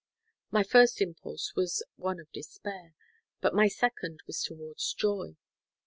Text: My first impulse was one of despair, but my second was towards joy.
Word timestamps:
My 0.49 0.63
first 0.63 0.99
impulse 0.99 1.53
was 1.55 1.83
one 1.95 2.19
of 2.19 2.31
despair, 2.31 2.95
but 3.39 3.53
my 3.53 3.67
second 3.67 4.21
was 4.25 4.41
towards 4.41 4.93
joy. 4.95 5.37